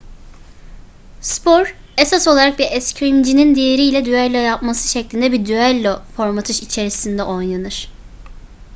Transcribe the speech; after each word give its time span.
spor 1.21 1.67
esas 1.97 2.27
olarak 2.27 2.59
bir 2.59 2.67
eskrimcinin 2.71 3.55
diğeriyle 3.55 4.05
düello 4.05 4.37
yapması 4.37 4.87
şeklinde 4.87 5.31
bir 5.31 5.45
düello 5.45 6.01
formatı 6.15 6.51
içerisinde 6.53 7.23
oynanır 7.23 7.89